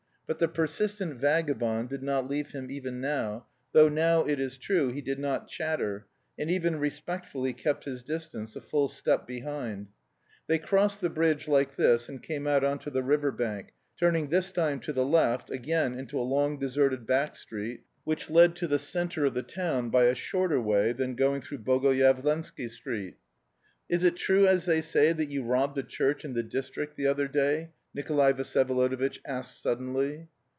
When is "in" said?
26.23-26.31